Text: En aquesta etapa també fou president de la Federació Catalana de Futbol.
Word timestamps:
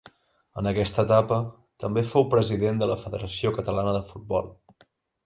En 0.59 0.67
aquesta 0.69 1.03
etapa 1.07 1.37
també 1.83 2.03
fou 2.13 2.25
president 2.31 2.81
de 2.83 2.87
la 2.93 2.97
Federació 3.05 3.53
Catalana 3.59 3.93
de 3.97 4.01
Futbol. 4.09 4.51